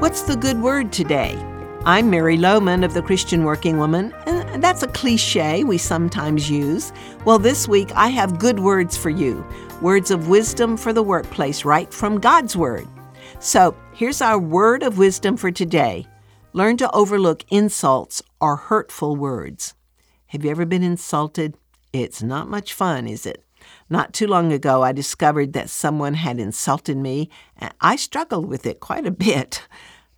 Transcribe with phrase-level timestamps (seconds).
[0.00, 1.36] What's the good word today?
[1.84, 6.90] I'm Mary Lowman of the Christian Working Woman, and that's a cliche we sometimes use.
[7.26, 9.46] Well, this week I have good words for you
[9.82, 12.88] words of wisdom for the workplace, right from God's Word.
[13.40, 16.06] So here's our word of wisdom for today
[16.54, 19.74] learn to overlook insults or hurtful words.
[20.28, 21.58] Have you ever been insulted?
[21.92, 23.44] It's not much fun, is it?
[23.88, 28.66] Not too long ago, I discovered that someone had insulted me, and I struggled with
[28.66, 29.66] it quite a bit.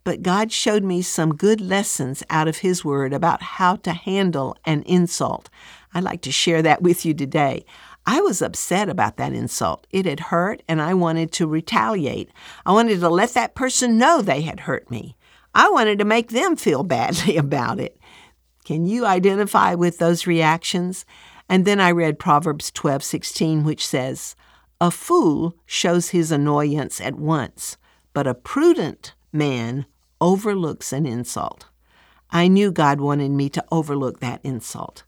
[0.04, 4.56] But God showed me some good lessons out of His Word about how to handle
[4.64, 5.48] an insult.
[5.94, 7.64] I'd like to share that with you today.
[8.04, 9.86] I was upset about that insult.
[9.90, 12.30] It had hurt, and I wanted to retaliate.
[12.66, 15.16] I wanted to let that person know they had hurt me.
[15.54, 17.98] I wanted to make them feel badly about it.
[18.64, 21.04] Can you identify with those reactions?
[21.52, 24.34] And then I read Proverbs 12:16 which says,
[24.80, 27.76] "A fool shows his annoyance at once,
[28.14, 29.84] but a prudent man
[30.18, 31.66] overlooks an insult."
[32.30, 35.02] I knew God wanted me to overlook that insult.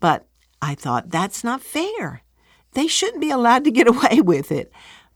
[0.00, 0.26] But
[0.60, 2.24] I thought that's not fair.
[2.72, 4.72] They shouldn't be allowed to get away with it.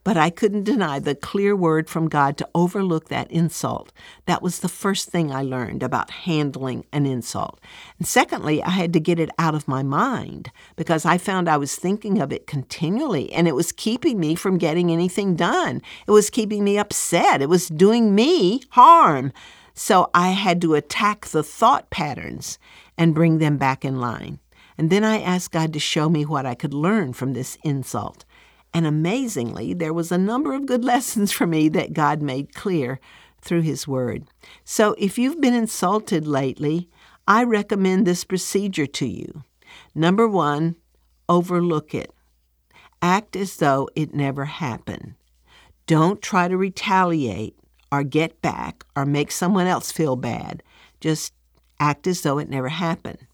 [0.09, 3.93] But I couldn't deny the clear word from God to overlook that insult.
[4.25, 7.61] That was the first thing I learned about handling an insult.
[7.99, 11.59] And secondly, I had to get it out of my mind because I found I
[11.59, 15.83] was thinking of it continually and it was keeping me from getting anything done.
[16.07, 17.43] It was keeping me upset.
[17.43, 19.31] It was doing me harm.
[19.75, 22.59] So I had to attack the thought patterns
[22.97, 24.39] and bring them back in line.
[24.79, 28.25] And then I asked God to show me what I could learn from this insult.
[28.75, 33.01] And amazingly, there was a number of good lessons for me that God made clear
[33.41, 34.25] through His Word.
[34.65, 36.89] So if you've been insulted lately,
[37.27, 39.45] I recommend this procedure to you.
[39.95, 40.77] Number one,
[41.29, 42.13] overlook it.
[43.01, 45.15] Act as though it never happened.
[45.87, 47.57] Don't try to retaliate
[47.93, 50.63] or get back or make someone else feel bad.
[51.01, 51.33] Just
[51.81, 53.28] act as though it never happened.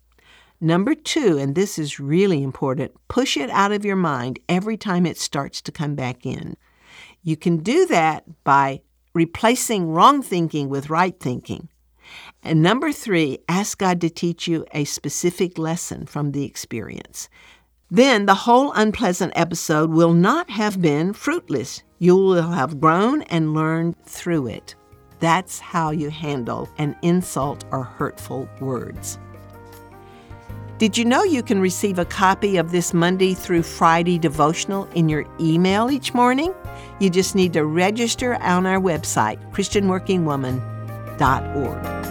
[0.64, 5.04] Number two, and this is really important, push it out of your mind every time
[5.04, 6.56] it starts to come back in.
[7.22, 8.80] You can do that by
[9.12, 11.68] replacing wrong thinking with right thinking.
[12.42, 17.28] And number three, ask God to teach you a specific lesson from the experience.
[17.90, 21.82] Then the whole unpleasant episode will not have been fruitless.
[21.98, 24.76] You will have grown and learned through it.
[25.20, 29.18] That's how you handle an insult or hurtful words.
[30.78, 35.08] Did you know you can receive a copy of this Monday through Friday devotional in
[35.08, 36.52] your email each morning?
[36.98, 42.03] You just need to register on our website, ChristianWorkingWoman.org.